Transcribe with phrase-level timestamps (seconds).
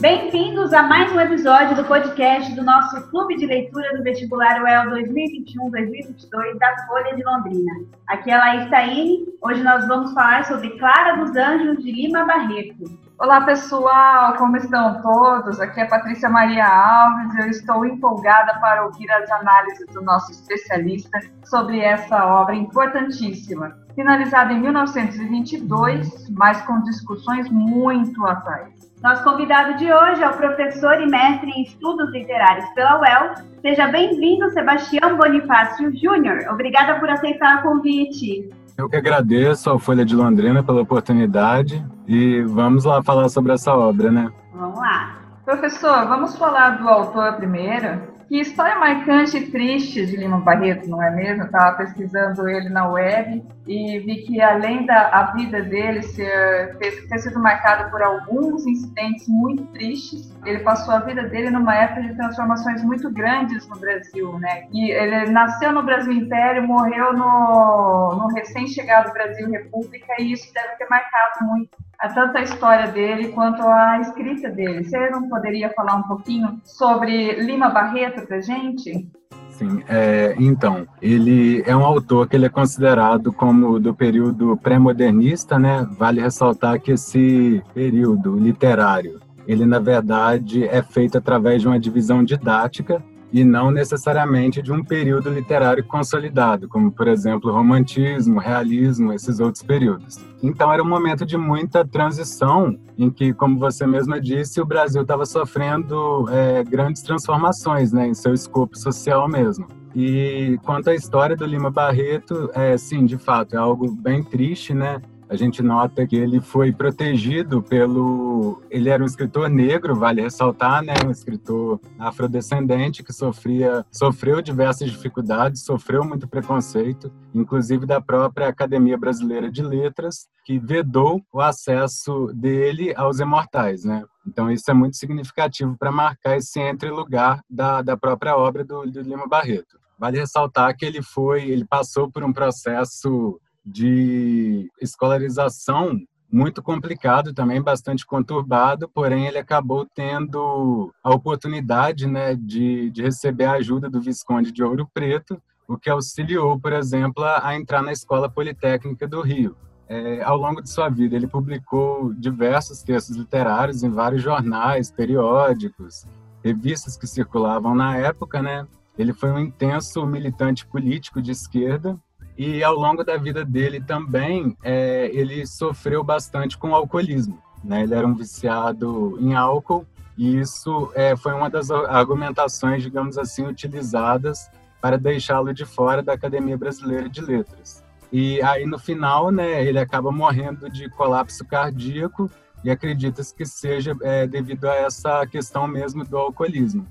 [0.00, 4.90] Bem-vindos a mais um episódio do podcast do nosso Clube de Leitura do Vestibular UEL
[4.92, 7.84] 2021-2022 da Folha de Londrina.
[8.06, 9.26] Aqui é a Laís Taine.
[9.42, 12.98] Hoje nós vamos falar sobre Clara dos Anjos de Lima Barreto.
[13.20, 15.60] Olá, pessoal, como estão todos?
[15.60, 17.38] Aqui é Patrícia Maria Alves.
[17.38, 24.54] Eu estou empolgada para ouvir as análises do nosso especialista sobre essa obra importantíssima, finalizada
[24.54, 28.90] em 1922, mas com discussões muito atuais.
[29.02, 33.34] Nosso convidado de hoje é o professor e mestre em estudos literários pela UEL.
[33.60, 36.46] Seja bem-vindo, Sebastião Bonifácio Júnior.
[36.50, 38.48] Obrigada por aceitar o convite.
[38.80, 43.74] Eu que agradeço ao Folha de Londrina pela oportunidade e vamos lá falar sobre essa
[43.74, 44.32] obra, né?
[44.54, 45.18] Vamos lá.
[45.44, 48.00] Professor, vamos falar do autor primeiro.
[48.30, 51.46] Que história marcante e triste de Lima Barreto, não é mesmo?
[51.46, 57.08] estava pesquisando ele na web e vi que além da a vida dele ser, ter,
[57.08, 62.02] ter sido marcada por alguns incidentes muito tristes, ele passou a vida dele numa época
[62.02, 64.68] de transformações muito grandes no Brasil, né?
[64.72, 70.76] E ele nasceu no Brasil Império, morreu no, no recém-chegado Brasil República e isso deve
[70.76, 74.84] ter marcado muito a tanto a história dele quanto a escrita dele.
[74.84, 79.06] Você não poderia falar um pouquinho sobre Lima Barreto para gente?
[79.50, 85.58] Sim, é, então, ele é um autor que ele é considerado como do período pré-modernista,
[85.58, 85.86] né?
[85.98, 92.24] Vale ressaltar que esse período literário, ele na verdade é feito através de uma divisão
[92.24, 93.02] didática
[93.32, 99.62] e não necessariamente de um período literário consolidado, como, por exemplo, romantismo, realismo, esses outros
[99.62, 100.18] períodos.
[100.42, 105.02] Então, era um momento de muita transição, em que, como você mesma disse, o Brasil
[105.02, 109.66] estava sofrendo é, grandes transformações né, em seu escopo social mesmo.
[109.94, 114.72] E quanto à história do Lima Barreto, é, sim, de fato, é algo bem triste,
[114.72, 115.00] né?
[115.30, 118.60] A gente nota que ele foi protegido pelo.
[118.68, 120.94] Ele era um escritor negro, vale ressaltar, né?
[121.06, 128.98] Um escritor afrodescendente que sofria, sofreu diversas dificuldades, sofreu muito preconceito, inclusive da própria Academia
[128.98, 134.02] Brasileira de Letras, que vedou o acesso dele aos imortais, né?
[134.26, 139.00] Então, isso é muito significativo para marcar esse entre-lugar da, da própria obra do, do
[139.00, 139.78] Lima Barreto.
[139.96, 145.98] Vale ressaltar que ele foi, ele passou por um processo de escolarização
[146.32, 153.44] muito complicado também, bastante conturbado, porém ele acabou tendo a oportunidade né, de, de receber
[153.44, 157.92] a ajuda do Visconde de Ouro Preto, o que auxiliou, por exemplo, a entrar na
[157.92, 159.56] Escola Politécnica do Rio.
[159.88, 166.06] É, ao longo de sua vida, ele publicou diversos textos literários em vários jornais, periódicos,
[166.44, 168.66] revistas que circulavam na época, né?
[168.96, 171.98] Ele foi um intenso militante político de esquerda
[172.36, 177.38] e ao longo da vida dele também, é, ele sofreu bastante com o alcoolismo.
[177.62, 177.82] Né?
[177.82, 179.86] Ele era um viciado em álcool
[180.16, 184.50] e isso é, foi uma das argumentações, digamos assim, utilizadas
[184.80, 187.84] para deixá-lo de fora da Academia Brasileira de Letras.
[188.12, 192.30] E aí, no final, né, ele acaba morrendo de colapso cardíaco
[192.64, 196.86] e acredita-se que seja é, devido a essa questão mesmo do alcoolismo.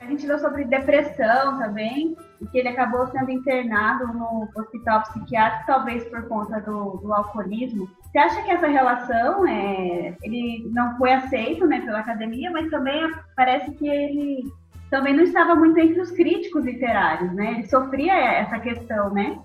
[0.00, 5.66] A gente leu sobre depressão também, e que ele acabou sendo internado no hospital psiquiátrico,
[5.66, 7.88] talvez por conta do, do alcoolismo.
[8.02, 13.00] Você acha que essa relação, é, ele não foi aceito né, pela academia, mas também
[13.36, 14.52] parece que ele
[14.90, 17.52] também não estava muito entre os críticos literários, né?
[17.52, 19.38] Ele sofria essa questão, né?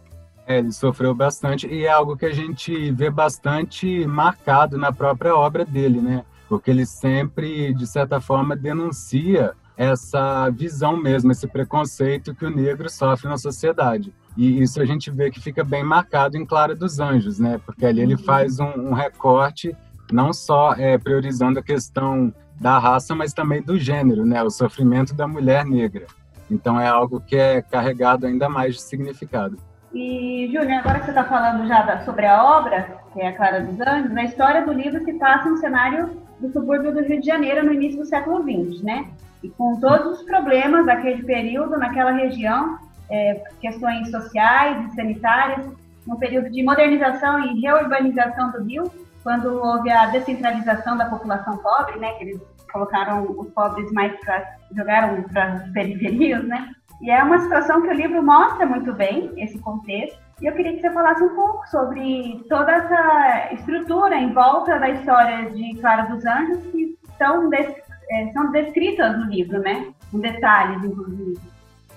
[0.45, 5.35] É, ele sofreu bastante e é algo que a gente vê bastante marcado na própria
[5.35, 6.25] obra dele, né?
[6.49, 12.89] Porque ele sempre, de certa forma, denuncia essa visão mesmo, esse preconceito que o negro
[12.89, 14.11] sofre na sociedade.
[14.35, 17.59] E isso a gente vê que fica bem marcado em Clara dos Anjos, né?
[17.65, 18.23] Porque ali ele uhum.
[18.23, 19.75] faz um, um recorte
[20.11, 24.41] não só é, priorizando a questão da raça, mas também do gênero, né?
[24.41, 26.07] O sofrimento da mulher negra.
[26.49, 29.57] Então é algo que é carregado ainda mais de significado.
[29.93, 33.35] E, Júnior, agora que você está falando já da, sobre a obra, que é a
[33.35, 37.19] Clara dos Anjos, na história do livro se passa um cenário do subúrbio do Rio
[37.19, 39.07] de Janeiro no início do século XX, né?
[39.47, 42.77] E com todos os problemas daquele período, naquela região,
[43.09, 45.65] é, questões sociais e sanitárias,
[46.05, 48.91] no período de modernização e reurbanização do Rio,
[49.23, 52.41] quando houve a descentralização da população pobre, né, que eles
[52.71, 56.71] colocaram os pobres mais para jogaram para as periferias, né?
[57.01, 60.19] E é uma situação que o livro mostra muito bem esse contexto.
[60.41, 64.89] E eu queria que você falasse um pouco sobre toda essa estrutura em volta da
[64.89, 67.49] história de Clara dos Anjos que são
[68.09, 69.87] é, são descritas no livro, né?
[70.11, 71.37] Com detalhes, inclusive.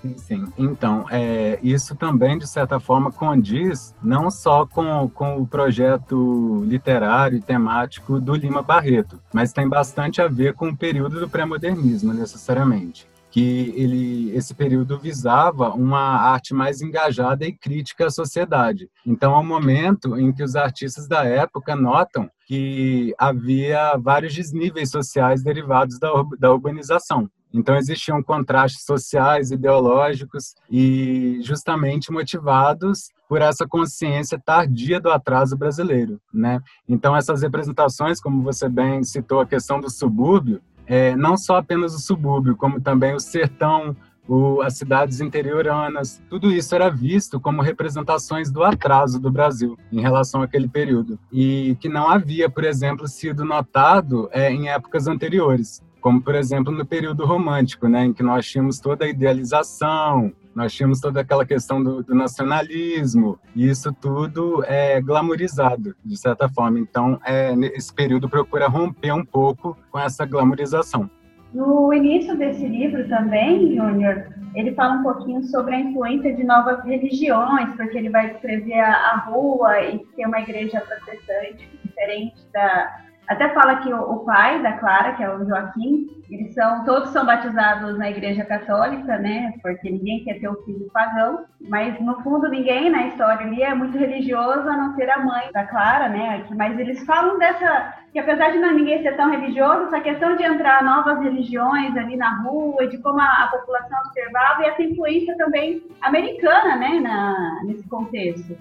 [0.03, 0.53] Sim, sim.
[0.57, 7.37] Então, é, isso também, de certa forma, condiz não só com, com o projeto literário
[7.37, 12.15] e temático do Lima Barreto, mas tem bastante a ver com o período do pré-modernismo,
[12.15, 18.89] necessariamente que ele, esse período visava uma arte mais engajada e crítica à sociedade.
[19.07, 24.91] Então, é um momento em que os artistas da época notam que havia vários desníveis
[24.91, 27.31] sociais derivados da, da urbanização.
[27.53, 36.21] Então existiam contrastes sociais, ideológicos e justamente motivados por essa consciência tardia do atraso brasileiro,
[36.33, 36.61] né?
[36.89, 40.61] Então essas representações, como você bem citou a questão do subúrbio,
[40.91, 43.97] é, não só apenas o subúrbio, como também o sertão,
[44.27, 50.01] o, as cidades interioranas, tudo isso era visto como representações do atraso do Brasil em
[50.01, 51.17] relação àquele período.
[51.33, 56.73] E que não havia, por exemplo, sido notado é, em épocas anteriores como por exemplo
[56.73, 61.45] no período romântico, né, em que nós tínhamos toda a idealização, nós tínhamos toda aquela
[61.47, 66.79] questão do, do, nacionalismo, e isso tudo é glamorizado, de certa forma.
[66.79, 71.09] Então, é, esse período procura romper um pouco com essa glamorização.
[71.53, 76.85] No início desse livro também, Júnior, ele fala um pouquinho sobre a influência de novas
[76.85, 83.01] religiões, porque ele vai descrever a, a rua e ter uma igreja protestante diferente da,
[83.31, 87.11] até fala que o, o, pai da Clara, que é o Joaquim, eles são todos
[87.11, 89.55] são batizados na Igreja Católica, né?
[89.63, 93.73] Porque ninguém quer ter o filho pagão, mas no fundo ninguém na história ali é
[93.73, 96.45] muito religioso, a não ser a mãe da Clara, né?
[96.57, 100.43] Mas eles falam dessa que apesar de não ninguém ser tão religioso, essa questão de
[100.43, 105.37] entrar novas religiões ali na rua, de como a, a população observava e essa influência
[105.37, 106.99] também americana, né?
[106.99, 108.59] Na, nesse contexto.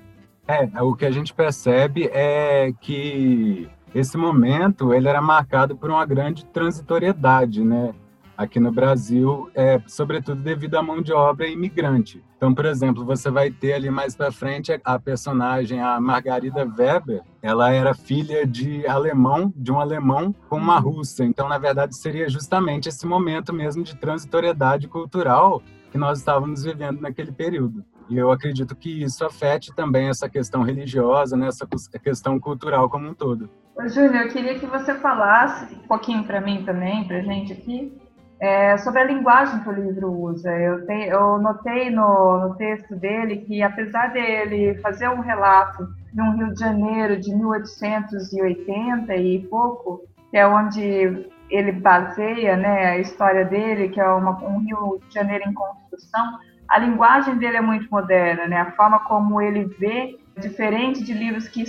[0.47, 6.05] É, o que a gente percebe é que esse momento ele era marcado por uma
[6.05, 7.93] grande transitoriedade, né?
[8.37, 12.23] Aqui no Brasil, é, sobretudo devido à mão de obra imigrante.
[12.37, 17.21] Então, por exemplo, você vai ter ali mais para frente a personagem, a Margarida Weber,
[17.41, 21.25] ela era filha de alemão, de um alemão com uma russa.
[21.25, 27.01] Então, na verdade, seria justamente esse momento mesmo de transitoriedade cultural que nós estávamos vivendo
[27.01, 27.83] naquele período.
[28.09, 31.67] E eu acredito que isso afete também essa questão religiosa, né, essa
[32.01, 33.49] questão cultural como um todo.
[33.87, 37.97] Júlia, eu queria que você falasse um pouquinho para mim também, para gente aqui,
[38.39, 40.51] é, sobre a linguagem que o livro usa.
[40.51, 46.21] Eu, te, eu notei no, no, texto dele que, apesar dele fazer um relato de
[46.21, 50.01] um Rio de Janeiro de 1880 e pouco,
[50.31, 55.13] que é onde ele baseia né, a história dele, que é uma, um Rio de
[55.13, 56.39] Janeiro em construção,
[56.69, 58.57] a linguagem dele é muito moderna, né?
[58.57, 61.63] A forma como ele vê diferente de livros que,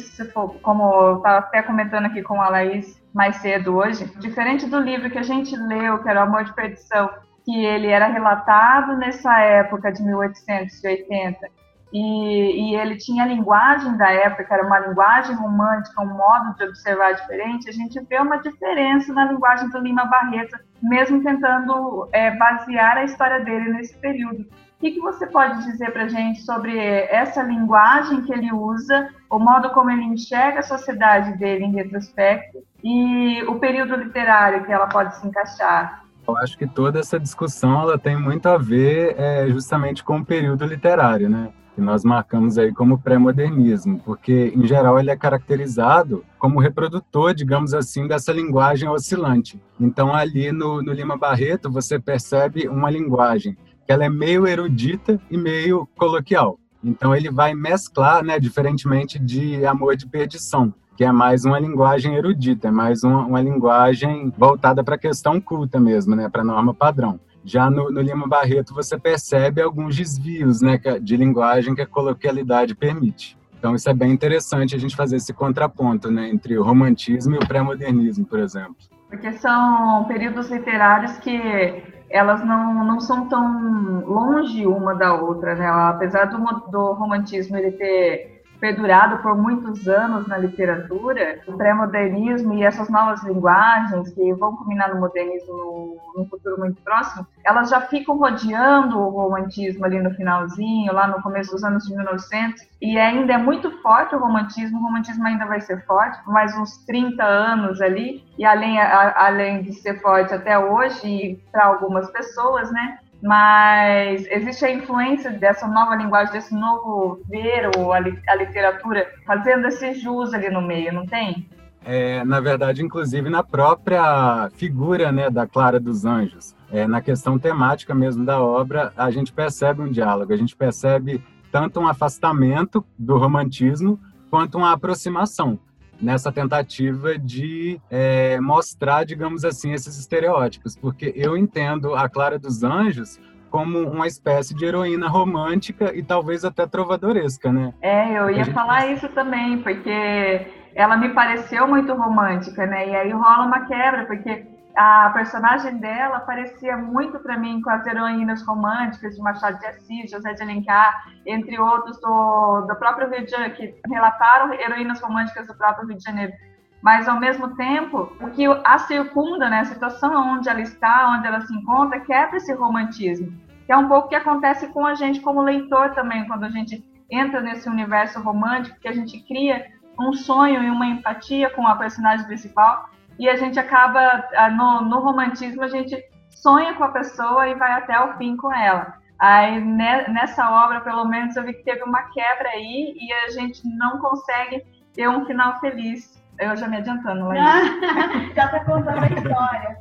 [0.63, 5.11] como eu estava até comentando aqui com a Laís mais cedo hoje, diferente do livro
[5.11, 7.11] que a gente leu, que era O Amor de Perdição,
[7.45, 11.49] que ele era relatado nessa época de 1880,
[11.93, 16.63] e, e, ele tinha a linguagem da época, era uma linguagem romântica, um modo de
[16.63, 22.31] observar diferente, a gente vê uma diferença na linguagem do Lima Barreto, mesmo tentando é,
[22.37, 24.47] basear a história dele nesse período.
[24.81, 29.11] O que, que você pode dizer para a gente sobre essa linguagem que ele usa,
[29.29, 34.73] o modo como ele enxerga a sociedade dele em retrospecto e o período literário que
[34.73, 36.03] ela pode se encaixar?
[36.27, 40.25] Eu acho que toda essa discussão ela tem muito a ver é, justamente com o
[40.25, 41.51] período literário, né?
[41.75, 47.75] que nós marcamos aí como pré-modernismo, porque em geral ele é caracterizado como reprodutor, digamos
[47.75, 49.61] assim, dessa linguagem oscilante.
[49.79, 53.57] Então ali no, no Lima Barreto você percebe uma linguagem
[53.93, 56.59] ela é meio erudita e meio coloquial.
[56.83, 62.15] Então ele vai mesclar, né, diferentemente de Amor de Perdição, que é mais uma linguagem
[62.15, 66.45] erudita, é mais uma, uma linguagem voltada para a questão culta mesmo, né, para a
[66.45, 67.21] norma padrão.
[67.45, 72.75] Já no, no, Lima Barreto você percebe alguns desvios né, de linguagem que a coloquialidade
[72.75, 73.39] permite.
[73.59, 77.39] Então isso é bem interessante a gente fazer esse contraponto né, entre o romantismo e
[77.39, 78.77] o pré-modernismo, por exemplo.
[79.09, 85.67] Porque são períodos literários que elas não, não são tão longe uma da outra, né?
[85.67, 86.39] Apesar do,
[86.71, 93.23] do romantismo ele ter perdurado por muitos anos na literatura, o pré-modernismo e essas novas
[93.25, 99.09] linguagens que vão culminar no modernismo no, futuro muito próximo, elas já ficam rodeando o
[99.09, 103.71] romantismo ali no finalzinho, lá no começo dos anos de 1900, e ainda é muito
[103.81, 108.23] forte o romantismo, o romantismo ainda vai ser forte por mais uns 30 anos ali,
[108.37, 114.65] e além, a, além de ser forte até hoje, para algumas pessoas, né, mas existe
[114.65, 120.33] a influência dessa nova linguagem, desse novo ver ou a, a literatura, fazendo esse jus
[120.33, 121.47] ali no meio, não tem?
[121.85, 126.55] É, na verdade, inclusive na própria figura né, da Clara dos Anjos.
[126.71, 131.23] é, na questão temática mesmo da obra, a gente percebe um diálogo, a gente percebe
[131.51, 133.99] tanto um afastamento do romantismo
[134.31, 135.59] quanto uma aproximação
[136.01, 142.63] nessa tentativa de é, mostrar, digamos assim, esses estereótipos, porque eu entendo a Clara dos
[142.63, 147.75] Anjos como uma espécie de heroína romântica e talvez até trovadoresca, né?
[147.83, 148.55] É, eu ia gente...
[148.55, 152.89] falar isso também, porque ela me pareceu muito romântica, né?
[152.89, 154.47] E aí rola uma quebra, porque
[154.81, 160.11] a personagem dela parecia muito para mim com as heroínas românticas de Machado de Assis,
[160.11, 165.47] José de Alencar, entre outros do, do próprio Rio de Janeiro, que relataram heroínas românticas
[165.47, 166.33] do próprio Rio de Janeiro.
[166.81, 171.27] Mas, ao mesmo tempo, o que a circunda, né, a situação onde ela está, onde
[171.27, 173.31] ela se encontra, quebra esse romantismo.
[173.67, 176.49] Que é um pouco o que acontece com a gente como leitor também, quando a
[176.49, 179.63] gente entra nesse universo romântico, que a gente cria
[180.01, 182.89] um sonho e uma empatia com a personagem principal,
[183.21, 184.25] e a gente acaba,
[184.57, 185.95] no, no romantismo, a gente
[186.31, 188.95] sonha com a pessoa e vai até o fim com ela.
[189.19, 193.61] Aí nessa obra, pelo menos, eu vi que teve uma quebra aí e a gente
[193.77, 196.19] não consegue ter um final feliz.
[196.39, 197.45] Eu já me adiantando, Laís.
[198.35, 199.77] já está contando a história.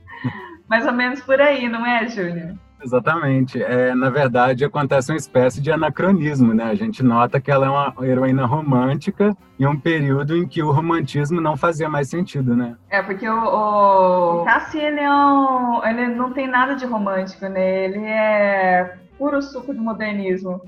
[0.66, 2.56] Mais ou menos por aí, não é, Júnior?
[2.82, 3.62] Exatamente.
[3.62, 6.64] É, na verdade, acontece uma espécie de anacronismo, né?
[6.64, 10.70] A gente nota que ela é uma heroína romântica em um período em que o
[10.70, 12.76] romantismo não fazia mais sentido, né?
[12.88, 17.84] É, porque o, o Cassi, ele, é um, ele não tem nada de romântico, né?
[17.84, 20.62] Ele é puro suco de modernismo.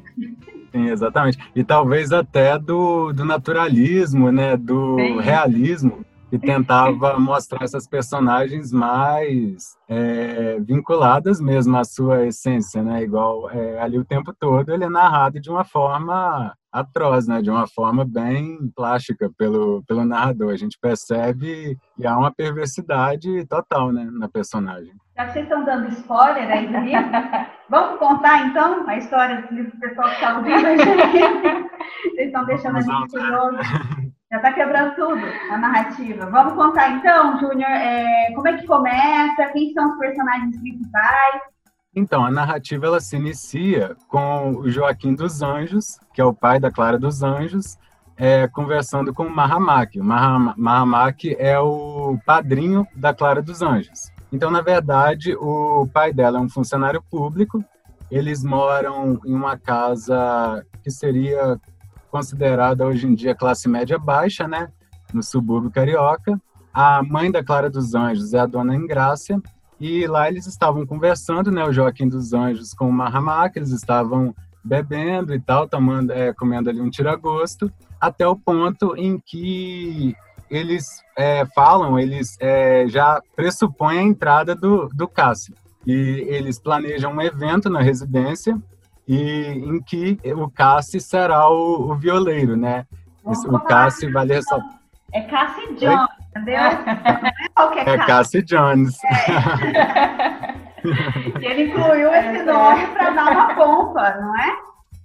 [0.71, 1.39] Sim, exatamente.
[1.57, 4.57] E talvez até do, do naturalismo, né?
[4.57, 5.21] Do Sim.
[5.21, 13.03] realismo e tentava mostrar essas personagens mais é, vinculadas mesmo à sua essência, né?
[13.03, 17.43] Igual é, ali o tempo todo ele é narrado de uma forma atroz, né?
[17.43, 20.53] De uma forma bem plástica pelo, pelo narrador.
[20.53, 24.09] A gente percebe que há uma perversidade total, né?
[24.11, 24.95] Na personagem.
[25.15, 27.11] Já que vocês estão dando spoiler aí do livro,
[27.69, 31.71] vamos contar então a história do livro pessoal que está ouvindo a gente.
[32.05, 33.59] Vocês estão deixando a gente curioso.
[34.33, 35.21] Já está quebrando tudo
[35.51, 36.25] a narrativa.
[36.25, 41.43] Vamos contar então, Júnior, é, como é que começa, quem são os personagens principais?
[41.95, 46.59] Então, a narrativa ela se inicia com o Joaquim dos Anjos, que é o pai
[46.59, 47.77] da Clara dos Anjos,
[48.17, 50.01] é, conversando com o Mahamak.
[50.01, 54.11] O Mahamak é o padrinho da Clara dos Anjos.
[54.33, 57.63] Então, na verdade, o pai dela é um funcionário público.
[58.11, 61.61] Eles moram em uma casa que seria
[62.13, 64.69] considerada hoje em dia classe média baixa, né,
[65.15, 66.39] no subúrbio carioca.
[66.73, 69.41] A mãe da Clara dos Anjos é a dona Ingrácia,
[69.81, 74.35] e lá eles estavam conversando, né, o Joaquim dos Anjos com o Mahamak, eles estavam
[74.63, 80.15] bebendo e tal, tomando, é, comendo ali um tiragosto, até o ponto em que
[80.51, 85.55] eles é, falam, eles é, já pressupõem a entrada do, do Cássio.
[85.87, 85.93] E
[86.29, 88.61] eles planejam um evento na residência
[89.07, 92.87] e em que o Cassi será o, o violeiro, né?
[93.25, 94.81] O Cassi vale ressaltar.
[95.13, 96.61] É Cassi Jones, entendeu?
[97.87, 98.97] É, é Cassi Jones.
[99.05, 100.63] É.
[101.41, 104.57] ele incluiu esse nome para dar uma pompa, não é?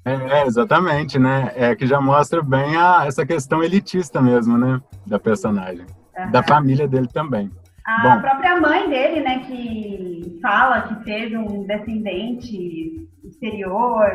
[0.05, 1.51] É, exatamente, né?
[1.53, 4.79] É que já mostra bem a, essa questão elitista mesmo, né?
[5.05, 5.85] Da personagem.
[6.17, 6.31] Uhum.
[6.31, 7.51] Da família dele também.
[7.87, 14.11] A Bom, própria mãe dele, né, que fala que teve um descendente exterior.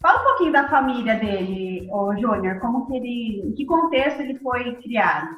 [0.00, 4.38] Fala um pouquinho da família dele, o Júnior, como que ele, em que contexto ele
[4.38, 5.28] foi criado?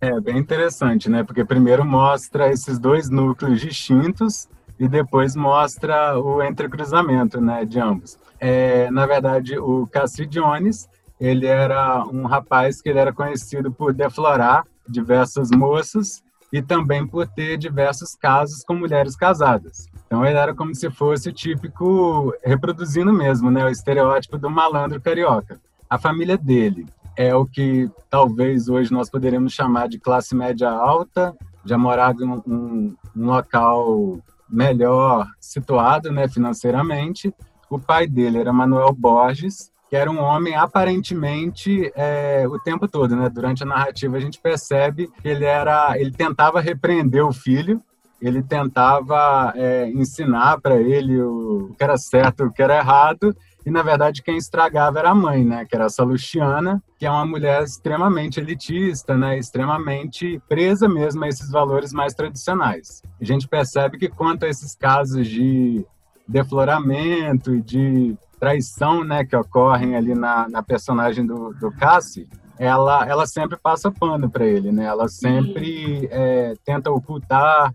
[0.00, 1.22] É bem interessante, né?
[1.22, 4.48] Porque primeiro mostra esses dois núcleos distintos
[4.80, 8.18] e depois mostra o entrecruzamento, né, de ambos.
[8.40, 10.88] É, na verdade, o Cassi Jones,
[11.20, 17.26] ele era um rapaz que ele era conhecido por deflorar diversas moças e também por
[17.26, 19.88] ter diversos casos com mulheres casadas.
[20.06, 25.00] Então ele era como se fosse o típico, reproduzindo mesmo, né, o estereótipo do malandro
[25.00, 25.60] carioca.
[25.90, 31.36] A família dele é o que talvez hoje nós poderíamos chamar de classe média alta,
[31.64, 37.34] já morava em um, um, local melhor situado né, financeiramente.
[37.68, 43.14] O pai dele era Manuel Borges, que era um homem aparentemente é, o tempo todo,
[43.14, 43.28] né?
[43.28, 47.82] Durante a narrativa a gente percebe que ele era, ele tentava repreender o filho,
[48.20, 53.36] ele tentava é, ensinar para ele o que era certo, o que era errado,
[53.66, 55.64] e na verdade quem estragava era a mãe, né?
[55.64, 59.38] Que era essa Luciana, que é uma mulher extremamente elitista, né?
[59.38, 63.02] Extremamente presa mesmo a esses valores mais tradicionais.
[63.20, 65.84] A gente percebe que quanto a esses casos de
[66.26, 73.06] defloramento e de traição, né, que ocorrem ali na, na personagem do, do Cassie, ela,
[73.08, 74.84] ela sempre passa pano para ele, né?
[74.84, 77.74] Ela sempre é, tenta ocultar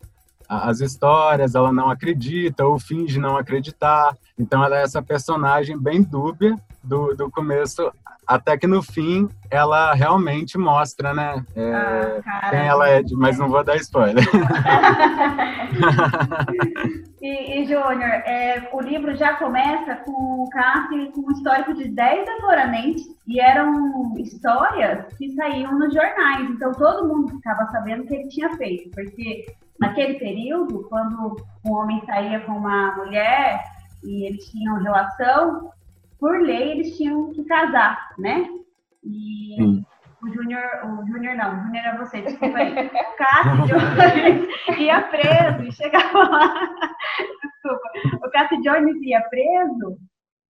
[0.49, 4.17] as histórias, ela não acredita ou finge não acreditar.
[4.37, 7.91] Então ela é essa personagem bem dúbia do, do começo
[8.25, 11.43] até que no fim ela realmente mostra, né?
[11.55, 14.23] É, ah, quem ela é, mas não vou dar spoiler.
[17.19, 21.89] e, e Júnior, é, o livro já começa com o Cássio com um histórico de
[21.89, 28.05] 10 devoramentos e eram histórias que saíam nos jornais, então todo mundo ficava sabendo o
[28.05, 29.47] que ele tinha feito, porque
[29.79, 33.63] naquele período, quando um homem saía com uma mulher
[34.03, 35.71] e eles tinham relação,
[36.19, 38.47] por lei, eles tinham que casar, né?
[39.03, 39.85] E Sim.
[40.21, 42.71] o Júnior, o Júnior não, o Júnior era você, desculpa aí.
[42.71, 43.77] O Cássio
[44.77, 46.53] ia preso e chegava lá.
[47.41, 48.25] Desculpa.
[48.25, 49.97] O Cássio Jones ia preso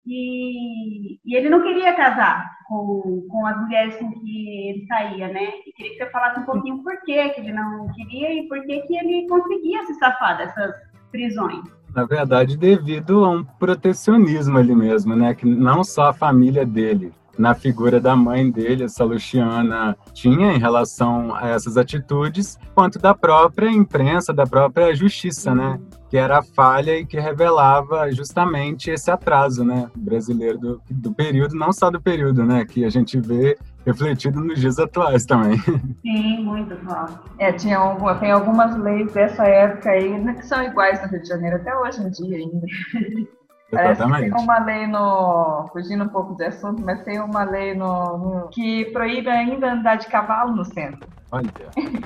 [0.08, 5.50] e, e, ele não queria casar com, com as mulheres com que ele saía, né?
[5.66, 8.84] E queria que você falasse um pouquinho por que ele não queria e por que
[8.90, 10.74] ele conseguia se safar dessas
[11.12, 15.34] prisões na verdade, devido a um protecionismo ali mesmo, né?
[15.34, 20.60] Que não só a família dele, na figura da mãe dele, essa Luciana, tinha em
[20.60, 25.79] relação a essas atitudes, quanto da própria imprensa, da própria justiça, né?
[26.10, 29.89] Que era a falha e que revelava justamente esse atraso, né?
[29.96, 32.65] Brasileiro do, do período, não só do período, né?
[32.65, 35.58] Que a gente vê refletido nos dias atuais também.
[36.01, 37.24] Sim, muito atual.
[37.39, 41.22] É, tinha alguma, tem algumas leis dessa época aí né, que são iguais no Rio
[41.22, 42.65] de Janeiro até hoje em dia ainda.
[43.72, 44.32] Exatamente.
[44.32, 45.68] tem uma lei no.
[45.74, 49.98] Fugindo um pouco de assunto, mas tem uma lei no, no que proíbe ainda andar
[49.98, 51.08] de cavalo no centro.
[51.32, 51.52] Olha.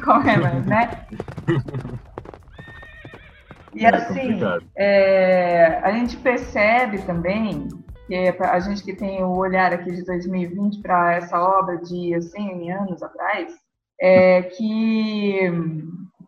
[0.04, 1.06] Como é, mas, né?
[3.74, 4.40] E é assim,
[4.76, 7.70] é, a gente percebe também
[8.06, 12.22] que é a gente que tem o olhar aqui de 2020 para essa obra de
[12.22, 13.54] 100 anos atrás,
[14.00, 15.50] é que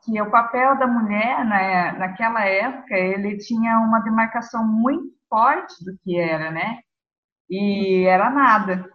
[0.05, 5.97] que o papel da mulher né, naquela época ele tinha uma demarcação muito forte do
[6.03, 6.77] que era, né?
[7.49, 8.87] E era nada,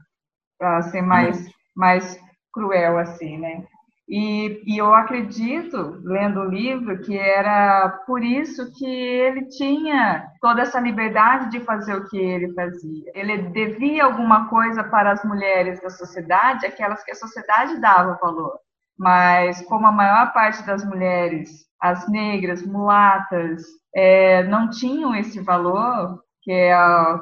[0.56, 2.16] para ser mais mais
[2.52, 3.66] cruel assim, né?
[4.08, 10.62] E, e, eu acredito, lendo o livro, que era por isso que ele tinha toda
[10.62, 13.12] essa liberdade de fazer o que ele fazia.
[13.14, 18.58] Ele devia alguma coisa para as mulheres da sociedade, aquelas que a sociedade dava valor.
[18.98, 23.62] Mas, como a maior parte das mulheres, as negras, mulatas,
[23.94, 26.74] é, não tinham esse valor, que é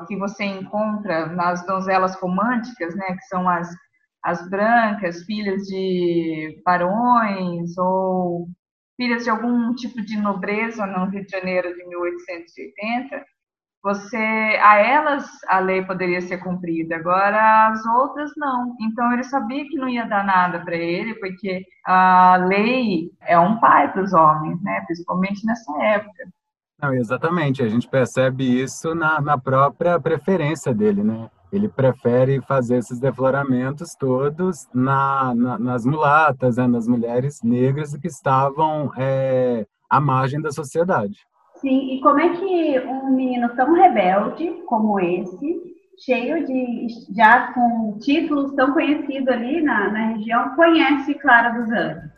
[0.06, 3.68] que você encontra nas donzelas românticas, né, que são as
[4.22, 8.48] as brancas, filhas de barões ou
[8.96, 13.24] filhas de algum tipo de nobreza no Rio de Janeiro de 1880,
[13.82, 14.16] você
[14.62, 18.74] a elas a lei poderia ser cumprida, agora as outras não.
[18.80, 23.60] Então ele sabia que não ia dar nada para ele, porque a lei é um
[23.60, 24.82] pai para os homens, né?
[24.86, 26.28] Principalmente nessa época.
[26.80, 31.30] Não, exatamente, a gente percebe isso na, na própria preferência dele, né?
[31.50, 38.08] Ele prefere fazer esses defloramentos todos na, na, nas mulatas, né, nas mulheres negras que
[38.08, 41.26] estavam é, à margem da sociedade.
[41.54, 45.62] Sim, e como é que um menino tão rebelde como esse,
[46.04, 52.15] cheio de, já com títulos tão conhecidos ali na, na região, conhece Clara dos Anjos?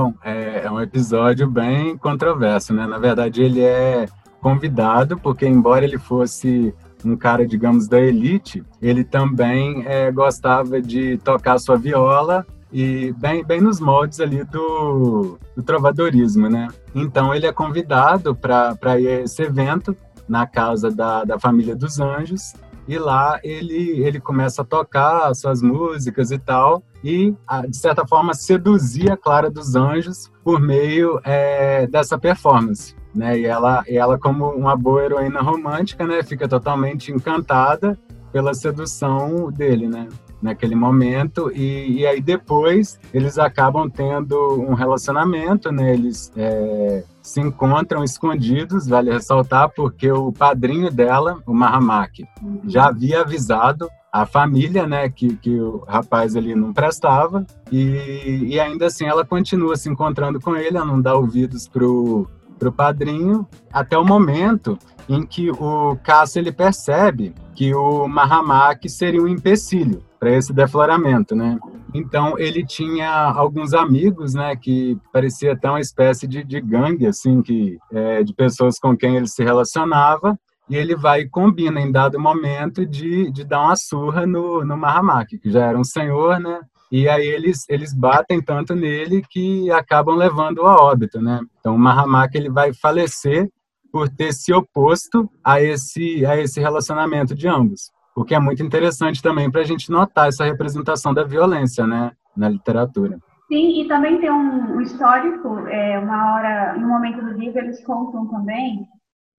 [0.00, 2.86] Bom, é, é um episódio bem controverso, né?
[2.86, 4.06] Na verdade, ele é
[4.40, 11.18] convidado, porque embora ele fosse um cara, digamos, da elite, ele também é, gostava de
[11.18, 16.68] tocar sua viola e bem, bem nos moldes ali do, do trovadorismo, né?
[16.94, 19.94] Então ele é convidado para ir a esse evento
[20.26, 22.54] na casa da, da família dos Anjos
[22.90, 27.34] e lá ele, ele começa a tocar suas músicas e tal e,
[27.68, 33.38] de certa forma, seduzir a Clara dos Anjos por meio é, dessa performance né?
[33.38, 37.98] E ela, e ela como uma boa heroína romântica, né, fica totalmente encantada
[38.32, 40.08] pela sedução dele, né?
[40.40, 45.92] Naquele momento e, e aí depois eles acabam tendo um relacionamento, né?
[45.92, 52.60] Eles é, se encontram escondidos, vale ressaltar, porque o padrinho dela, o Mahamak, uhum.
[52.66, 58.58] já havia avisado a família, né, que, que o rapaz ali não prestava, e, e
[58.58, 62.28] ainda assim ela continua se encontrando com ele, ela não dá ouvidos pro
[62.58, 64.78] para o padrinho, até o momento
[65.08, 71.34] em que o Cássio ele percebe que o Mahamak seria um empecilho para esse defloramento,
[71.34, 71.58] né?
[71.94, 77.40] Então ele tinha alguns amigos, né, que parecia até uma espécie de, de gangue, assim,
[77.40, 81.90] que é, de pessoas com quem ele se relacionava, e ele vai e combina em
[81.90, 86.38] dado momento de, de dar uma surra no, no Mahamak, que já era um senhor,
[86.38, 86.60] né?
[86.90, 91.40] e aí eles, eles batem tanto nele que acabam levando a óbito, né?
[91.60, 93.48] Então o Mahamak ele vai falecer
[93.92, 97.92] por ter se oposto a esse, a esse relacionamento de ambos.
[98.16, 102.12] O que é muito interessante também para a gente notar essa representação da violência, né,
[102.36, 103.18] na literatura.
[103.48, 107.84] Sim, e também tem um, um histórico, é, uma hora, no momento do livro, eles
[107.84, 108.86] contam também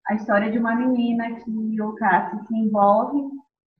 [0.08, 3.30] a história de uma menina que o Cássio se envolve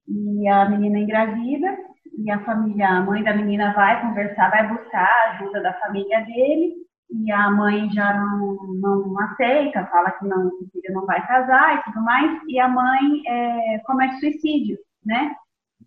[0.08, 1.77] e a menina engravida
[2.17, 6.21] e a família, a mãe da menina vai conversar, vai buscar a ajuda da família
[6.25, 6.75] dele
[7.12, 11.78] e a mãe já não, não aceita, fala que não, o filho não vai casar
[11.78, 15.36] e tudo mais, e a mãe é, comete suicídio, né?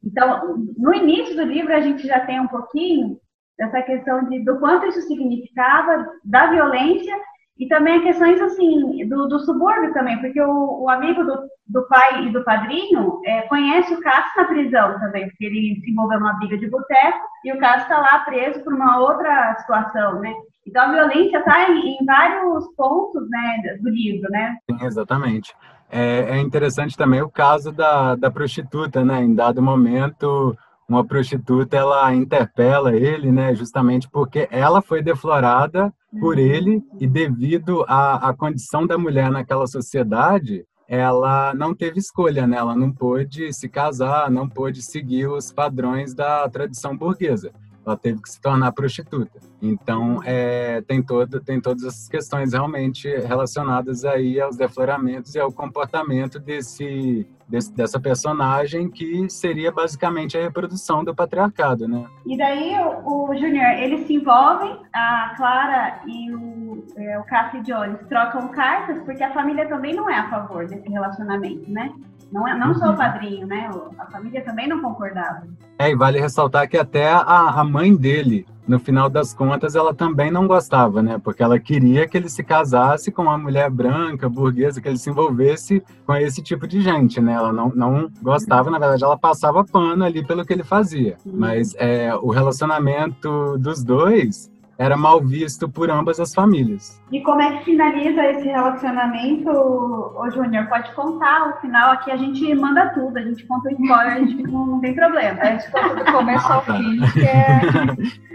[0.02, 3.18] Então, no início do livro a gente já tem um pouquinho
[3.58, 7.16] dessa questão de, do quanto isso significava, da violência
[7.58, 11.38] e também questões assim do, do subúrbio também, porque o, o amigo do,
[11.68, 15.90] do, pai e do padrinho é, conhece o Cássio na prisão também, porque ele se
[15.90, 20.20] envolveu numa briga de boteco e o Cássio está lá preso por uma outra situação,
[20.20, 20.34] né?
[20.66, 24.56] Então a violência está em, em, vários pontos né, do livro, né?
[24.68, 25.54] Sim, exatamente.
[25.90, 29.22] É, é interessante também o caso da, da prostituta, né?
[29.22, 30.56] Em dado momento
[30.88, 36.42] uma prostituta ela interpela ele, né, justamente porque ela foi deflorada por uhum.
[36.42, 42.58] ele e devido à, à condição da mulher naquela sociedade, ela não teve escolha, né?
[42.58, 47.50] Ela não pôde se casar, não pôde seguir os padrões da tradição burguesa
[47.86, 49.38] ela teve que se tornar prostituta.
[49.60, 55.52] Então, é, tem, todo, tem todas essas questões realmente relacionadas aí aos defloramentos e ao
[55.52, 62.06] comportamento desse, desse, dessa personagem que seria basicamente a reprodução do patriarcado, né?
[62.26, 67.62] E daí o, o Júnior, eles se envolvem, a Clara e o, é, o Cassie
[67.62, 71.92] Jones trocam cartas porque a família também não é a favor desse relacionamento, né?
[72.34, 72.96] Não, é, não só o uhum.
[72.96, 73.70] padrinho, né?
[73.96, 75.46] A família também não concordava.
[75.78, 79.94] É, e vale ressaltar que até a, a mãe dele, no final das contas, ela
[79.94, 81.20] também não gostava, né?
[81.22, 85.10] Porque ela queria que ele se casasse com uma mulher branca, burguesa, que ele se
[85.10, 87.34] envolvesse com esse tipo de gente, né?
[87.34, 91.16] Ela não, não gostava, na verdade, ela passava pano ali pelo que ele fazia.
[91.24, 97.00] Mas é, o relacionamento dos dois era mal visto por ambas as famílias.
[97.12, 100.66] E como é que finaliza esse relacionamento, ô Júnior?
[100.66, 104.18] Pode contar o final aqui, a gente manda tudo, a gente conta o spoiler, a
[104.18, 105.40] gente não, tem problema.
[105.40, 107.60] A gente conta do começo ao fim, que é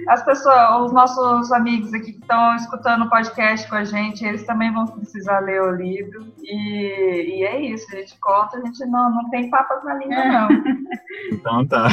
[0.07, 4.45] as pessoas, os nossos amigos aqui que estão escutando o podcast com a gente, eles
[4.45, 6.27] também vão precisar ler o livro.
[6.41, 10.15] E, e é isso, a gente conta, a gente não, não tem papas na língua,
[10.15, 10.31] é.
[10.31, 10.49] não.
[11.31, 11.87] Então tá.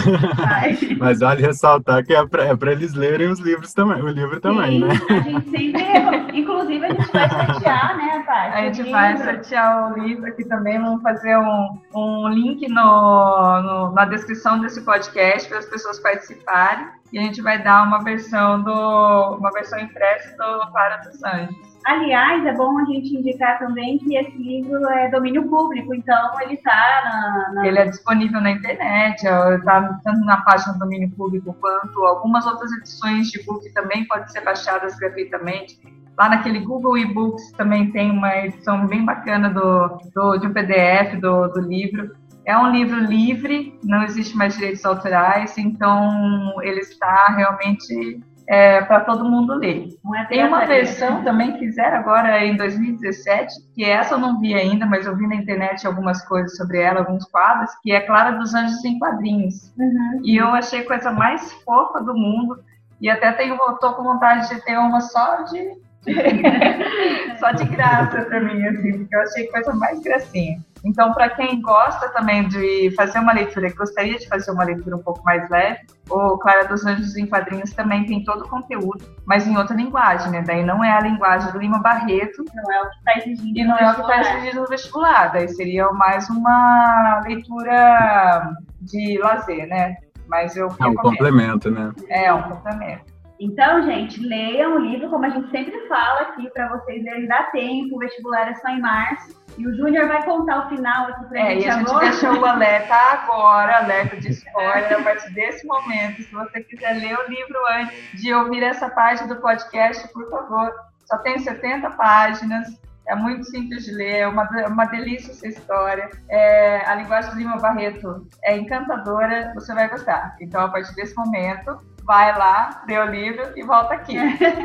[0.99, 4.81] Mas vale ressaltar que é para é eles lerem os livros também, o livro também,
[4.81, 4.94] Sim, né?
[5.09, 8.57] A gente sempre, inclusive a gente vai sortear, né, Paty?
[8.57, 13.92] A gente vai sortear o livro aqui também, vamos fazer um, um link no, no
[13.92, 18.62] na descrição desse podcast para as pessoas participarem e a gente vai dar uma versão
[18.62, 21.77] do uma versão impressa do Para dos Anjos.
[21.87, 26.55] Aliás, é bom a gente indicar também que esse livro é domínio público, então ele
[26.55, 31.55] está na, na, Ele é disponível na internet, está tanto na página do domínio público
[31.61, 35.79] quanto algumas outras edições de book também podem ser baixadas gratuitamente.
[36.19, 41.21] Lá naquele Google eBooks também tem uma edição bem bacana do, do de um PDF
[41.21, 42.16] do, do livro.
[42.47, 49.01] É um livro livre, não existe mais direitos autorais, então ele está realmente é, para
[49.01, 49.89] todo mundo ler.
[50.15, 54.55] É Tem uma versão também que fizeram agora em 2017, que essa eu não vi
[54.55, 58.39] ainda, mas eu vi na internet algumas coisas sobre ela, alguns quadros, que é Clara
[58.39, 59.73] dos Anjos em Quadrinhos.
[59.77, 60.21] Uhum.
[60.23, 62.63] E eu achei a coisa mais fofa do mundo.
[63.01, 65.85] E até tenho, tô com vontade de ter uma só de
[67.41, 70.61] só de graça para mim, assim, porque eu achei coisa mais gracinha.
[70.85, 75.03] Então, para quem gosta também de fazer uma leitura, gostaria de fazer uma leitura um
[75.03, 79.47] pouco mais leve, o Clara dos Anjos em Quadrinhos também tem todo o conteúdo, mas
[79.47, 80.43] em outra linguagem, né?
[80.47, 82.45] Daí não é a linguagem do Lima Barreto.
[82.55, 83.59] Não é o que está exigindo.
[83.59, 85.33] E não é o que está exigindo no vestibular.
[85.33, 89.97] Daí seria mais uma leitura de lazer, né?
[90.29, 90.69] Mas eu.
[90.81, 91.93] É um complemento, né?
[92.09, 93.15] É, um complemento.
[93.38, 97.44] Então, gente, leiam o livro, como a gente sempre fala aqui, para vocês lerem, dá
[97.44, 99.37] tempo, o vestibular é só em março.
[99.59, 101.64] E o Júnior vai contar o final aqui pra é, gente.
[101.64, 106.22] É, e a gente deixou o alerta agora, alerta de spoiler, a partir desse momento.
[106.22, 110.72] Se você quiser ler o livro antes de ouvir essa parte do podcast, por favor.
[111.05, 112.68] Só tem 70 páginas,
[113.09, 116.11] é muito simples de ler, é uma, uma delícia essa história.
[116.29, 120.37] É, a linguagem do Lima Barreto é encantadora, você vai gostar.
[120.40, 124.16] Então, a partir desse momento, vai lá, lê o livro e volta aqui.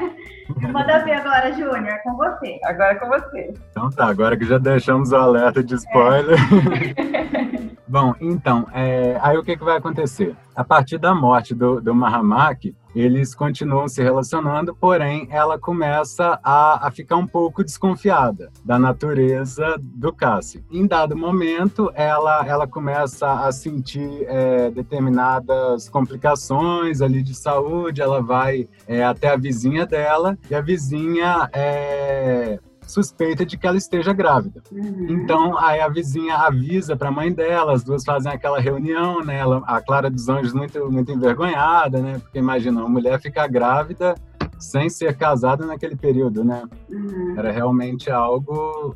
[0.71, 2.59] Manda ver agora, Júnior, com você.
[2.65, 3.53] Agora é com você.
[3.71, 6.37] Então tá, agora que já deixamos o alerta de spoiler.
[6.37, 7.50] É.
[7.91, 10.33] Bom, então, é, aí o que, que vai acontecer?
[10.55, 16.87] A partir da morte do, do Mahamak, eles continuam se relacionando, porém ela começa a,
[16.87, 20.63] a ficar um pouco desconfiada da natureza do Cassie.
[20.71, 28.21] Em dado momento, ela, ela começa a sentir é, determinadas complicações ali de saúde, ela
[28.21, 32.57] vai é, até a vizinha dela, e a vizinha é,
[32.91, 34.61] suspeita de que ela esteja grávida.
[34.71, 35.07] Uhum.
[35.09, 39.39] Então, aí a vizinha avisa para a mãe dela, as duas fazem aquela reunião, né?
[39.39, 42.19] Ela, a Clara dos Anjos muito, muito envergonhada, né?
[42.19, 44.15] Porque imagina, uma mulher ficar grávida
[44.59, 46.63] sem ser casada naquele período, né?
[46.89, 47.35] Uhum.
[47.37, 48.93] Era realmente algo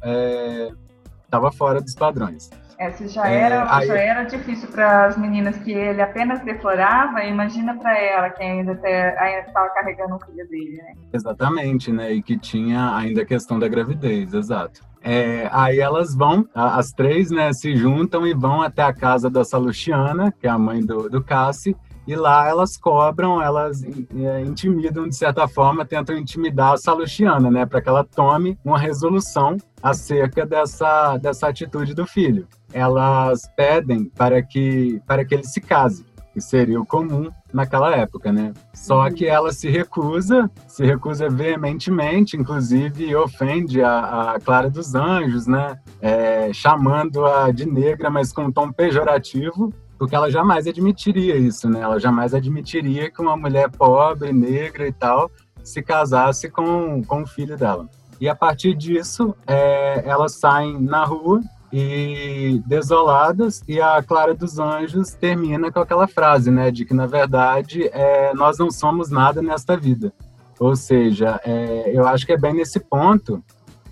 [1.25, 2.49] estava é, fora dos padrões.
[2.95, 3.87] Se já era, é, aí...
[3.87, 8.73] já era difícil para as meninas que ele apenas deflorava, imagina para ela que ainda
[8.73, 10.93] estava carregando o filho dele, né?
[11.13, 12.11] Exatamente, né?
[12.11, 14.81] E que tinha ainda a questão da gravidez, exato.
[15.01, 19.45] É, aí elas vão, as três, né, se juntam e vão até a casa da
[19.45, 25.07] Salustiana, que é a mãe do, do Cassi, e lá elas cobram, elas é, intimidam
[25.07, 30.43] de certa forma, tentam intimidar a Salustiana, né, para que ela tome uma resolução acerca
[30.43, 32.47] dessa, dessa atitude do filho.
[32.75, 38.33] Elas pedem para que, para que ele se case, que seria o comum naquela época,
[38.33, 38.53] né?
[38.73, 39.13] Só uhum.
[39.13, 45.79] que ela se recusa, se recusa veementemente, inclusive ofende a, a Clara dos Anjos, né?
[46.01, 51.79] É, chamando-a de negra, mas com um tom pejorativo, porque ela jamais admitiria isso, né?
[51.79, 55.31] Ela jamais admitiria que uma mulher pobre, negra e tal,
[55.63, 57.87] se casasse com, com o filho dela.
[58.19, 61.39] E a partir disso, é, elas saem na rua
[61.77, 67.05] e desoladas e a Clara dos Anjos termina com aquela frase, né, de que na
[67.05, 70.13] verdade é, nós não somos nada nesta vida.
[70.57, 73.43] Ou seja, é, eu acho que é bem nesse ponto,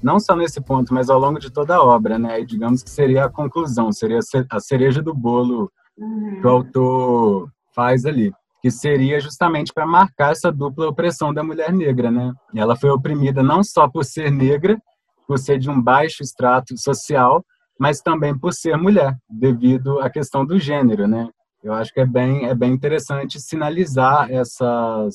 [0.01, 2.89] não só nesse ponto, mas ao longo de toda a obra, né, e digamos que
[2.89, 4.19] seria a conclusão, seria
[4.49, 6.39] a cereja do bolo uhum.
[6.39, 11.73] que o autor faz ali, que seria justamente para marcar essa dupla opressão da mulher
[11.73, 12.31] negra, né?
[12.55, 14.81] Ela foi oprimida não só por ser negra,
[15.27, 17.43] por ser de um baixo extrato social,
[17.79, 21.29] mas também por ser mulher, devido à questão do gênero, né?
[21.63, 25.13] Eu acho que é bem é bem interessante sinalizar essas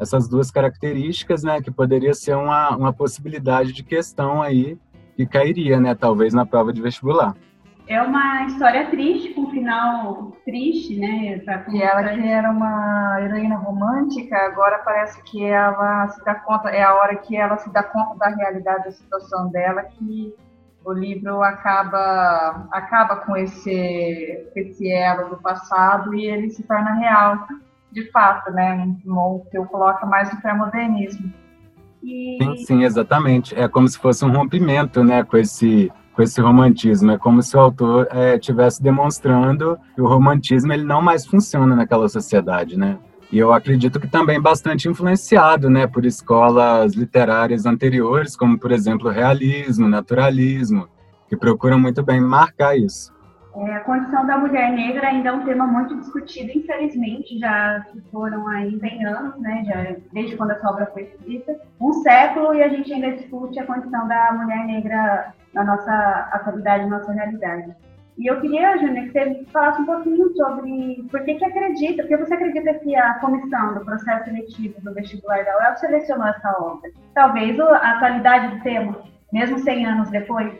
[0.00, 4.78] essas duas características, né, que poderia ser uma, uma possibilidade de questão aí
[5.14, 7.34] que cairia, né, talvez na prova de vestibular
[7.90, 11.42] é uma história triste, com um final triste, né?
[11.72, 16.84] E ela que era uma heroína romântica, agora parece que ela se dá conta, é
[16.84, 20.32] a hora que ela se dá conta da realidade da situação dela que
[20.84, 23.70] o livro acaba acaba com esse
[24.54, 27.38] esse elo do passado e ele se torna real,
[27.92, 28.96] de fato, né?
[29.06, 31.32] Um que eu coloco mais no pré-modernismo.
[32.02, 32.38] E...
[32.40, 33.54] Sim, sim, exatamente.
[33.54, 37.10] É como se fosse um rompimento, né, com esse com esse romantismo.
[37.12, 41.76] É como se o autor estivesse é, demonstrando que o romantismo ele não mais funciona
[41.76, 42.98] naquela sociedade, né?
[43.32, 49.08] E eu acredito que também bastante influenciado, né, por escolas literárias anteriores, como por exemplo
[49.08, 50.88] realismo, naturalismo,
[51.28, 53.14] que procuram muito bem marcar isso.
[53.54, 58.46] É, a condição da mulher negra ainda é um tema muito discutido, infelizmente, já foram
[58.48, 62.68] aí 100 anos, né, já, desde quando essa obra foi escrita, um século, e a
[62.68, 67.74] gente ainda discute a condição da mulher negra na nossa atualidade, na nossa realidade.
[68.20, 72.18] E eu queria, Júnior, que você falasse um pouquinho sobre por que, que acredita, porque
[72.18, 76.90] você acredita que a comissão do processo seletivo do vestibular da UEL selecionou essa obra.
[77.14, 78.98] Talvez a atualidade do tema,
[79.32, 80.52] mesmo 100 anos depois.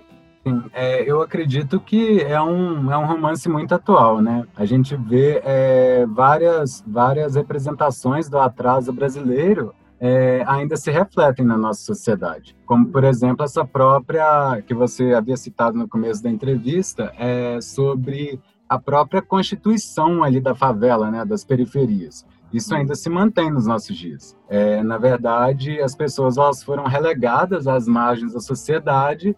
[0.43, 4.47] Sim, é, eu acredito que é um, é um romance muito atual, né?
[4.57, 11.59] A gente vê é, várias, várias representações do atraso brasileiro é, ainda se refletem na
[11.59, 12.57] nossa sociedade.
[12.65, 18.41] Como, por exemplo, essa própria que você havia citado no começo da entrevista, é, sobre
[18.67, 22.25] a própria constituição ali da favela, né, das periferias.
[22.53, 24.37] Isso ainda se mantém nos nossos dias.
[24.49, 29.37] É, na verdade, as pessoas elas foram relegadas às margens da sociedade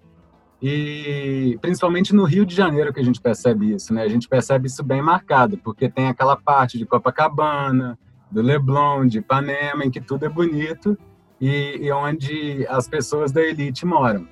[0.62, 4.03] e principalmente no Rio de Janeiro que a gente percebe isso, né?
[4.03, 7.98] A gente percebe isso bem marcado, porque tem aquela parte de Copacabana,
[8.33, 10.97] do Leblon, de Ipanema, em que tudo é bonito
[11.40, 14.27] e, e onde as pessoas da elite moram.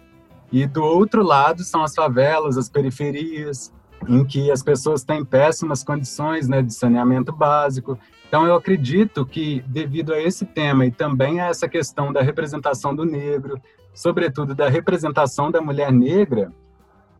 [0.50, 3.72] E do outro lado são as favelas, as periferias,
[4.08, 7.98] em que as pessoas têm péssimas condições né, de saneamento básico.
[8.26, 12.94] Então, eu acredito que, devido a esse tema e também a essa questão da representação
[12.94, 13.60] do negro,
[13.92, 16.50] sobretudo da representação da mulher negra,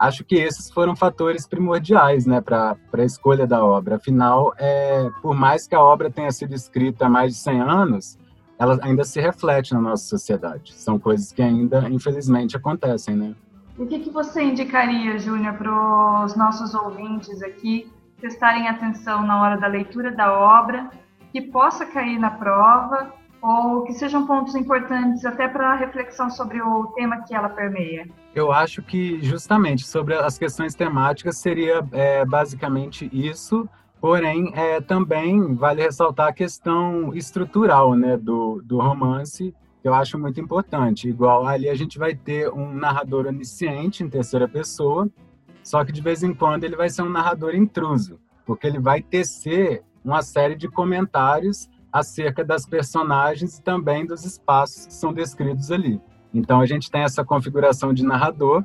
[0.01, 3.97] acho que esses foram fatores primordiais né, para a escolha da obra.
[3.97, 8.19] Afinal, é, por mais que a obra tenha sido escrita há mais de 100 anos,
[8.59, 10.73] ela ainda se reflete na nossa sociedade.
[10.75, 13.35] São coisas que ainda, infelizmente, acontecem, né?
[13.79, 19.57] O que, que você indicaria, Júnior, para os nossos ouvintes aqui prestarem atenção na hora
[19.59, 20.91] da leitura da obra,
[21.33, 26.61] que possa cair na prova ou que sejam pontos importantes até para a reflexão sobre
[26.61, 28.07] o tema que ela permeia?
[28.35, 33.69] Eu acho que justamente sobre as questões temáticas seria é, basicamente isso,
[34.01, 40.19] porém é, também vale ressaltar a questão estrutural né, do, do romance, que eu acho
[40.19, 41.09] muito importante.
[41.09, 45.09] Igual ali a gente vai ter um narrador onisciente em terceira pessoa,
[45.63, 49.03] só que de vez em quando ele vai ser um narrador intruso, porque ele vai
[49.03, 55.71] tecer uma série de comentários acerca das personagens e também dos espaços que são descritos
[55.71, 56.01] ali.
[56.33, 58.65] Então a gente tem essa configuração de narrador,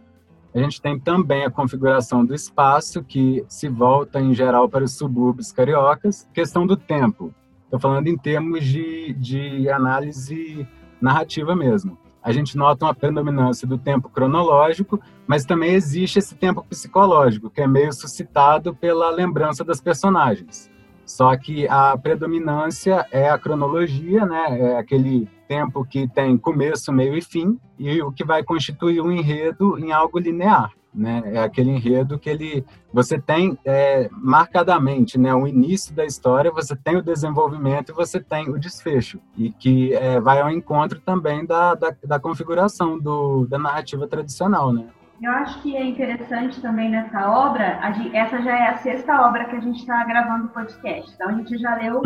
[0.54, 4.94] a gente tem também a configuração do espaço, que se volta em geral para os
[4.94, 6.30] subúrbios cariocas.
[6.34, 7.34] Questão do tempo,
[7.66, 10.66] estou falando em termos de, de análise
[11.02, 11.98] narrativa mesmo.
[12.24, 17.62] A gente nota uma predominância do tempo cronológico, mas também existe esse tempo psicológico, que
[17.62, 20.72] é meio suscitado pela lembrança das personagens.
[21.06, 24.60] Só que a predominância é a cronologia, né?
[24.60, 29.12] É aquele tempo que tem começo, meio e fim, e o que vai constituir um
[29.12, 30.72] enredo em algo linear.
[30.94, 31.22] Né?
[31.26, 36.74] É aquele enredo que ele você tem é, marcadamente, né, o início da história, você
[36.74, 41.46] tem o desenvolvimento e você tem o desfecho e que é, vai ao encontro também
[41.46, 44.88] da, da, da configuração do, da narrativa tradicional, né?
[45.22, 47.80] Eu acho que é interessante também nessa obra,
[48.14, 51.14] essa já é a sexta obra que a gente está gravando o podcast.
[51.14, 52.02] Então a gente já leu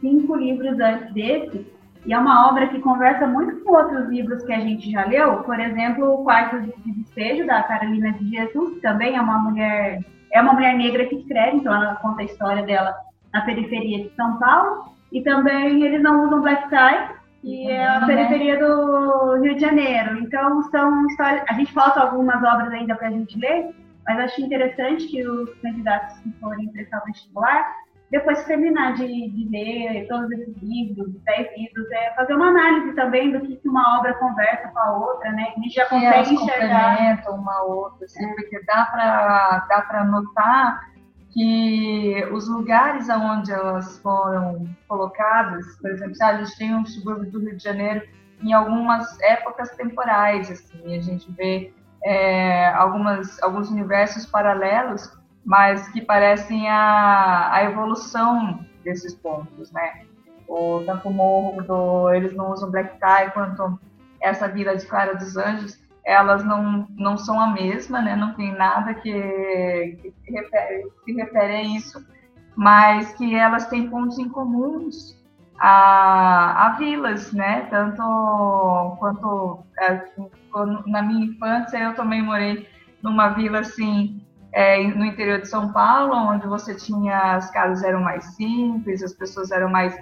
[0.00, 1.66] cinco livros antes desse,
[2.06, 5.42] e é uma obra que conversa muito com outros livros que a gente já leu.
[5.42, 10.00] Por exemplo, O Quarto de Despejo, da Carolina de Jesus, que também é uma mulher,
[10.32, 12.94] é uma mulher negra que escreve, então ela conta a história dela
[13.32, 14.94] na periferia de São Paulo.
[15.12, 17.08] E também eles não usam black tie,
[17.44, 20.18] que é a periferia do Rio de Janeiro.
[20.18, 21.44] Então, são histórias.
[21.48, 23.74] A gente falta algumas obras ainda para a gente ler,
[24.06, 27.70] mas acho interessante que os candidatos que forem prestar o vestibular,
[28.10, 32.94] depois que terminar de, de ler todos esses livros, dez livros, é fazer uma análise
[32.94, 35.52] também do que uma obra conversa com a outra, né?
[35.54, 37.22] A gente já consegue enxergar.
[37.28, 38.34] uma outra, assim, é.
[38.34, 40.93] porque dá para dá notar
[41.34, 47.40] que os lugares aonde elas foram colocadas, por exemplo, a gente tem um subúrbio do
[47.40, 48.06] Rio de Janeiro
[48.40, 51.72] em algumas épocas temporais, assim, a gente vê
[52.04, 55.10] é, algumas, alguns universos paralelos,
[55.44, 60.04] mas que parecem a, a evolução desses pontos, né?
[60.46, 63.78] O, tanto o morro do Eles Não Usam Black Tie, quanto
[64.20, 68.14] essa vila de Clara dos Anjos, elas não, não são a mesma, né?
[68.14, 69.12] Não tem nada que,
[70.02, 72.06] que se, refere, se refere a isso,
[72.54, 75.22] mas que elas têm pontos em comuns
[75.58, 77.62] a, a vilas, né?
[77.70, 80.02] Tanto quanto é,
[80.86, 82.68] na minha infância eu também morei
[83.02, 88.00] numa vila assim é, no interior de São Paulo, onde você tinha as casas eram
[88.00, 89.96] mais simples, as pessoas eram mais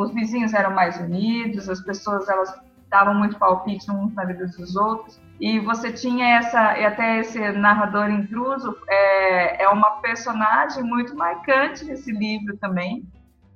[0.00, 2.50] os vizinhos eram mais unidos, as pessoas elas
[2.88, 5.20] davam muito palpite uns na vida dos outros.
[5.40, 11.84] E você tinha essa, e até esse narrador intruso, é, é uma personagem muito marcante
[11.84, 13.06] nesse livro também,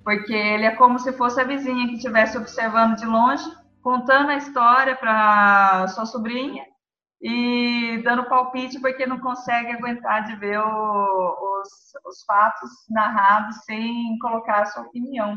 [0.04, 3.44] porque ele é como se fosse a vizinha que estivesse observando de longe,
[3.82, 6.64] contando a história para sua sobrinha
[7.20, 11.68] e dando palpite porque não consegue aguentar de ver o, os,
[12.04, 15.36] os fatos narrados sem colocar a sua opinião.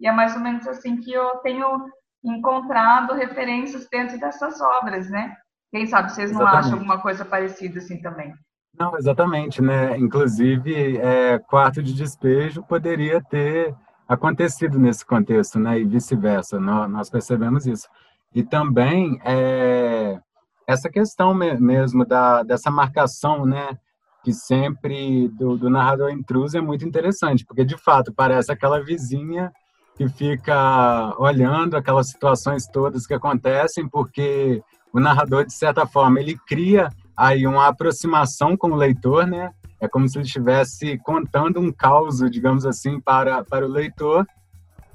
[0.00, 1.86] E é mais ou menos assim que eu tenho
[2.24, 5.36] encontrado referências dentro dessas obras, né?
[5.70, 6.66] Quem sabe vocês não exatamente.
[6.66, 8.32] acham alguma coisa parecida assim também?
[8.78, 9.96] Não, exatamente, né?
[9.98, 13.74] Inclusive, é, quarto de despejo poderia ter
[14.06, 15.80] acontecido nesse contexto, né?
[15.80, 17.88] E vice-versa, nós, nós, percebemos isso.
[18.34, 20.18] E também é,
[20.66, 23.76] essa questão mesmo da, dessa marcação, né?
[24.24, 29.52] Que sempre do, do narrador intruso é muito interessante, porque de fato parece aquela vizinha
[29.98, 36.38] que fica olhando aquelas situações todas que acontecem, porque o narrador, de certa forma, ele
[36.46, 39.50] cria aí uma aproximação com o leitor, né?
[39.80, 44.24] É como se ele estivesse contando um caos, digamos assim, para, para o leitor.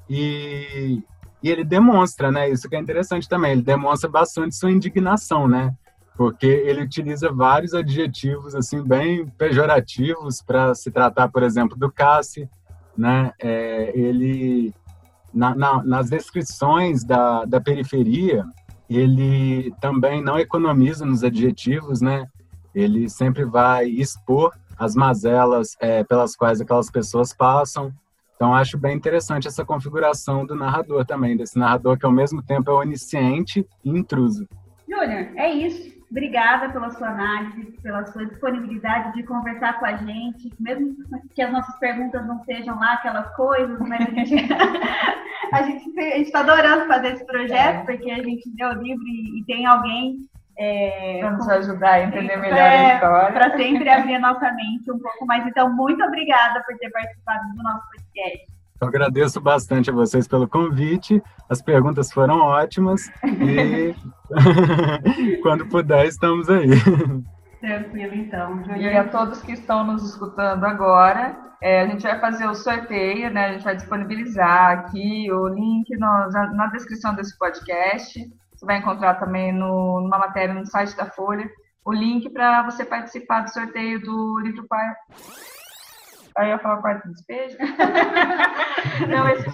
[0.08, 1.02] E,
[1.42, 2.48] e ele demonstra, né?
[2.48, 3.52] Isso que é interessante também.
[3.52, 5.74] Ele demonstra bastante sua indignação, né?
[6.16, 12.48] Porque ele utiliza vários adjetivos, assim, bem pejorativos para se tratar, por exemplo, do Cassi,
[12.96, 13.32] né?
[13.38, 14.72] É, ele
[15.34, 18.44] na, na, nas descrições da, da periferia,
[18.88, 22.26] ele também não economiza nos adjetivos, né?
[22.74, 27.92] Ele sempre vai expor as mazelas é, pelas quais aquelas pessoas passam.
[28.36, 32.70] Então, acho bem interessante essa configuração do narrador também, desse narrador que ao mesmo tempo
[32.70, 34.46] é onisciente e intruso.
[34.88, 35.93] Júnior, é isso.
[36.14, 40.94] Obrigada pela sua análise, pela sua disponibilidade de conversar com a gente, mesmo
[41.34, 44.36] que as nossas perguntas não sejam lá aquelas coisas, mas a gente
[45.52, 47.84] a gente está adorando fazer esse projeto, é.
[47.84, 50.18] porque a gente o livro e, e tem alguém
[50.56, 53.32] é, para nos ajudar a entender melhor é, a história.
[53.32, 55.44] Para sempre abrir a nossa mente um pouco mais.
[55.48, 58.53] Então, muito obrigada por ter participado do nosso podcast.
[58.84, 61.22] Eu agradeço bastante a vocês pelo convite.
[61.48, 63.94] As perguntas foram ótimas e
[65.40, 66.68] quando puder, estamos aí.
[67.60, 68.62] Tranquilo, então.
[68.76, 73.30] E a todos que estão nos escutando agora, é, a gente vai fazer o sorteio,
[73.30, 73.46] né?
[73.46, 78.20] A gente vai disponibilizar aqui o link no, na descrição desse podcast.
[78.54, 81.48] Você vai encontrar também no, numa matéria no site da Folha
[81.86, 84.94] o link para você participar do sorteio do livro Pai.
[86.36, 87.56] Aí eu falo quarto do despejo.
[89.08, 89.46] Não, esse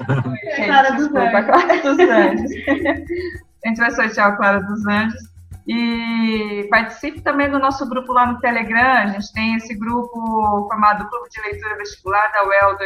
[0.46, 1.46] é Clara dos Anjos.
[1.46, 2.50] Clara dos Anjos.
[3.64, 5.30] a gente vai sortear o Clara dos Anjos.
[5.68, 8.92] E participe também do nosso grupo lá no Telegram.
[8.94, 12.78] A gente tem esse grupo formado Clube de Leitura Vestibular da UEL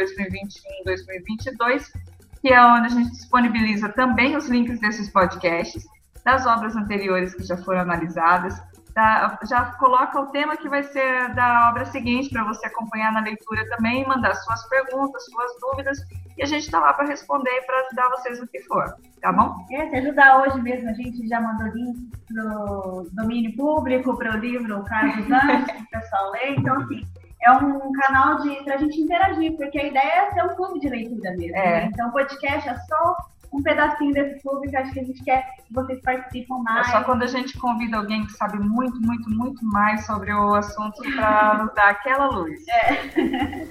[0.85, 1.85] 2021-2022,
[2.41, 5.85] que é onde a gente disponibiliza também os links desses podcasts,
[6.23, 8.61] das obras anteriores que já foram analisadas,
[8.95, 13.19] Tá, já coloca o tema que vai ser da obra seguinte para você acompanhar na
[13.19, 15.99] leitura também, mandar suas perguntas, suas dúvidas,
[16.37, 19.53] e a gente está lá para responder para ajudar vocês no que for, tá bom?
[19.69, 24.33] É, se ajudar hoje mesmo, a gente já mandou link para o domínio público, para
[24.33, 27.05] o livro Carlos Anjos, que o pessoal lê, então assim,
[27.45, 30.89] é um canal para a gente interagir, porque a ideia é ser um clube de
[30.89, 31.55] leitura mesmo.
[31.55, 31.81] É.
[31.81, 31.89] Né?
[31.93, 33.15] Então, o podcast é só
[33.51, 36.87] um pedacinho desse clube que acho que a gente quer que vocês participem mais.
[36.87, 40.53] É só quando a gente convida alguém que sabe muito, muito, muito mais sobre o
[40.53, 42.59] assunto para nos dar aquela luz.
[42.67, 43.67] É.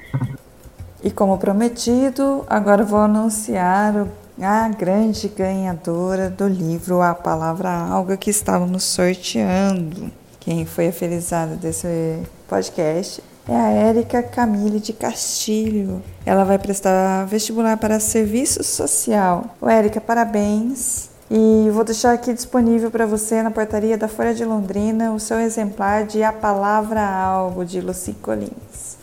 [1.02, 4.06] E como prometido, agora vou anunciar
[4.40, 10.10] a grande ganhadora do livro A Palavra Alga que estávamos sorteando.
[10.40, 16.02] Quem foi a felizada desse podcast é a Érica Camille de Castilho.
[16.24, 19.56] Ela vai prestar vestibular para serviço social.
[19.60, 21.10] Ô, Érica, parabéns.
[21.30, 25.40] E vou deixar aqui disponível para você na portaria da Folha de Londrina o seu
[25.40, 28.98] exemplar de A Palavra Algo, de Luci Colins.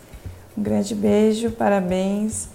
[0.58, 2.50] Um grande beijo, parabéns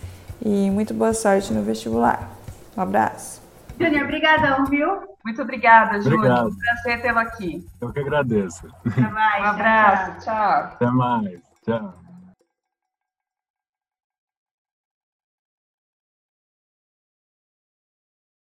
[0.45, 2.31] e muito boa sorte no vestibular.
[2.77, 3.43] Um abraço.
[3.79, 4.89] Júnior, obrigadão, viu?
[5.25, 6.47] Muito obrigada, Júnior.
[6.47, 7.67] Um prazer tê-lo aqui.
[7.81, 8.69] Eu que agradeço.
[8.87, 9.43] Até mais.
[9.43, 10.13] Um abraço.
[10.13, 10.35] tchau.
[10.35, 10.63] tchau.
[10.75, 11.46] Até mais.
[11.67, 12.06] Tchau.